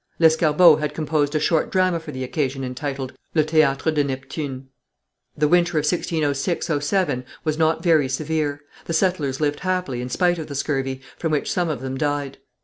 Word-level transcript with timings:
Lescarbot 0.17 0.79
had 0.79 0.95
composed 0.95 1.35
a 1.35 1.39
short 1.39 1.69
drama 1.71 1.99
for 1.99 2.11
the 2.11 2.23
occasion, 2.23 2.63
entitled, 2.63 3.13
Le 3.35 3.43
Théâtre 3.43 3.93
de 3.93 4.03
Neptune. 4.03 4.67
The 5.37 5.47
winter 5.47 5.77
of 5.77 5.83
1606 5.83 6.65
07 6.89 7.23
was 7.43 7.59
not 7.59 7.83
very 7.83 8.09
severe. 8.09 8.61
The 8.85 8.93
settlers 8.93 9.39
lived 9.39 9.59
happily 9.59 10.01
in 10.01 10.09
spite 10.09 10.39
of 10.39 10.47
the 10.47 10.55
scurvy, 10.55 11.01
from 11.19 11.31
which 11.31 11.51
some 11.51 11.69
of 11.69 11.81
them 11.81 11.99
died. 11.99 12.39